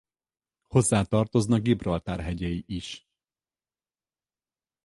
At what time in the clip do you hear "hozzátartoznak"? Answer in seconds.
0.67-1.61